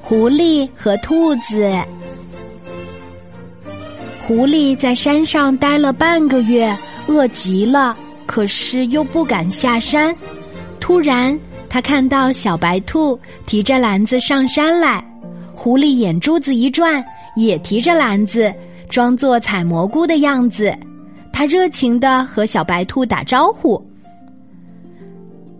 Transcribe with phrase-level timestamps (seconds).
[0.00, 1.72] 狐狸和兔子。
[4.20, 7.96] 狐狸在山上待了半个月，饿极了，
[8.26, 10.14] 可是又不敢下山。
[10.78, 11.38] 突然，
[11.68, 15.04] 他看到小白兔提着篮子上山来，
[15.54, 17.04] 狐狸眼珠子一转，
[17.36, 18.52] 也提着篮子，
[18.88, 20.76] 装作采蘑菇的样子。
[21.32, 23.80] 他热情的和小白兔打招呼，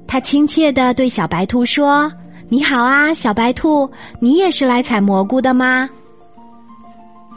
[0.06, 2.10] 他亲切的对小白兔说。
[2.52, 3.88] 你好啊，小白兔，
[4.18, 5.88] 你也是来采蘑菇的吗？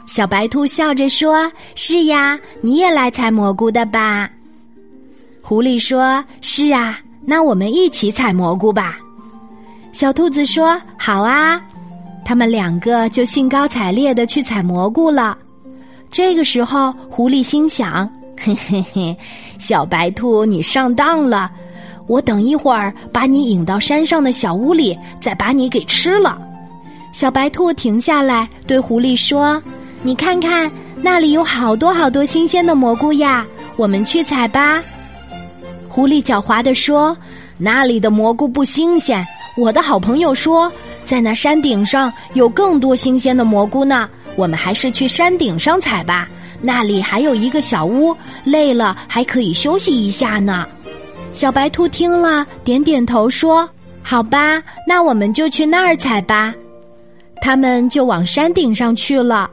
[0.06, 4.28] 小白兔笑着说：“是呀，你也来采蘑菇的吧？”
[5.40, 8.98] 狐狸说：“是啊，那我们一起采蘑菇吧。”
[9.92, 11.62] 小兔子说：“好啊。”
[12.26, 15.38] 他们两个就兴高采烈的去采蘑菇了。
[16.10, 19.16] 这个时候，狐狸心想：“嘿嘿嘿，
[19.60, 21.52] 小白兔，你上当了。”
[22.06, 26.38] 我等一会儿把你引到山上的小屋里，再把你给吃了。
[27.12, 29.62] 小白兔停下来对狐狸说
[30.02, 33.46] ：“你看看，那里有好多好多新鲜的蘑菇呀，
[33.76, 34.82] 我们去采吧。”
[35.88, 37.16] 狐狸狡猾地说
[37.56, 39.24] ：“那里的蘑菇不新鲜。
[39.56, 40.70] 我的好朋友说，
[41.04, 44.08] 在那山顶上有更多新鲜的蘑菇呢。
[44.36, 46.28] 我们还是去山顶上采吧，
[46.60, 50.66] 那里还有一个小屋，累了还可以休息一下呢。”
[51.34, 53.68] 小白兔听了，点点头说
[54.00, 56.54] ：“好吧，那我们就去那儿采吧。”
[57.42, 59.50] 他们就往山顶上去了。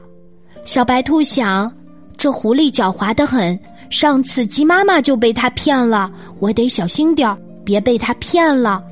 [0.63, 1.73] 小白兔想
[2.15, 3.59] ：“这狐狸狡猾的很，
[3.89, 8.83] 上次鸡妈妈就被它骗了，我得小心点儿，别被它骗了。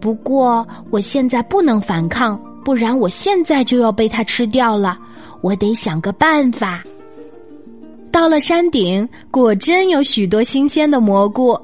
[0.00, 4.98] 不过我现在不能反抗，不然我现在就要被它吃掉了。
[5.42, 6.82] 我得想个办法。”
[8.10, 11.60] 到了山顶，果真有许多新鲜的蘑菇。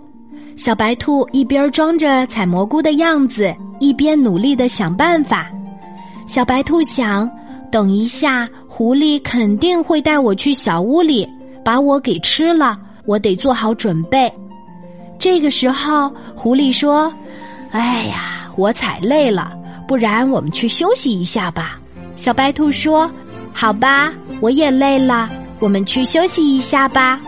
[0.59, 5.49] 小白兔一边装着采蘑菇的样子，一边努力的想办法。
[6.27, 7.31] 小白兔想，
[7.71, 11.29] 等一下，狐狸肯定会带我去小屋里，
[11.65, 12.77] 把我给吃了。
[13.07, 14.31] 我得做好准备。
[15.17, 17.11] 这个时候，狐狸说
[17.71, 21.79] ：“哎呀，我采累了，不然我们去休息一下吧。”
[22.17, 23.09] 小白兔说
[23.55, 25.31] ：“好吧，我也累了，
[25.61, 27.21] 我们去休息一下吧。”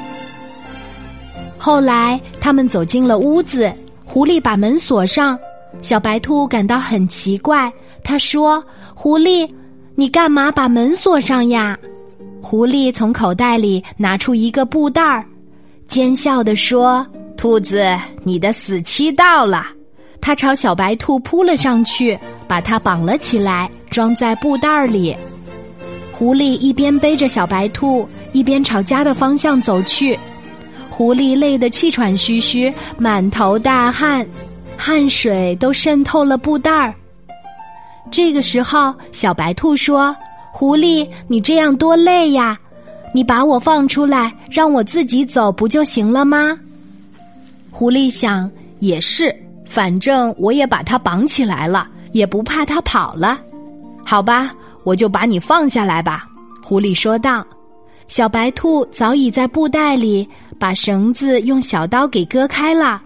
[1.63, 3.71] 后来，他们走进了屋子，
[4.03, 5.39] 狐狸把门锁上。
[5.83, 7.71] 小白兔感到很奇怪，
[8.03, 8.65] 他说
[8.97, 9.47] ：“狐狸，
[9.95, 11.79] 你干嘛把门锁上呀？”
[12.41, 15.23] 狐狸从口袋里拿出一个布袋儿，
[15.87, 17.07] 奸笑地说
[17.37, 17.87] ：“兔子，
[18.25, 19.67] 你的死期到了。”
[20.19, 25.15] 他朝小白兔扑了上去，把它绑了起来，装在布袋儿里。
[26.11, 30.19] 狐狸一边背着小白兔，一边朝家的方向走去。
[31.01, 34.27] 狐狸累得气喘吁吁，满头大汗，
[34.77, 36.95] 汗水都渗透了布袋儿。
[38.11, 40.15] 这个时候，小白兔说
[40.53, 42.55] ：“狐狸，你这样多累呀！
[43.15, 46.55] 你把我放出来，让我自己走不就行了吗？”
[47.73, 48.51] 狐狸想
[48.81, 49.35] ：“也是，
[49.65, 53.41] 反正我也把它绑起来了，也不怕它跑了。
[54.05, 56.29] 好吧，我就把你放下来吧。”
[56.63, 57.43] 狐狸说道。
[58.11, 60.29] 小白兔早已在布袋里
[60.59, 63.01] 把绳子用小刀给割开了。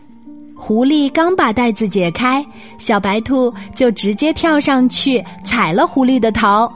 [0.57, 2.43] 狐狸刚把袋子解开，
[2.79, 6.73] 小白兔就直接跳上去踩了狐狸的头，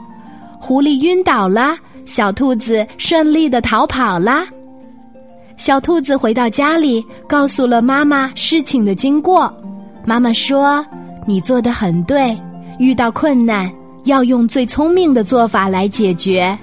[0.61, 1.75] 狐狸晕倒了，
[2.05, 4.45] 小兔子顺利的逃跑了。
[5.57, 9.51] 小兔子回到家里，告诉了妈妈事情的经过。
[10.05, 10.85] 妈妈说
[11.25, 12.39] ：“你做的很对，
[12.77, 13.71] 遇到困难
[14.05, 16.55] 要用最聪明的做法来解决。”